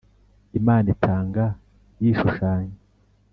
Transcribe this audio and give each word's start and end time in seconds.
imana 0.59 0.87
itanga 0.95 1.43
yishushanya. 2.01 2.77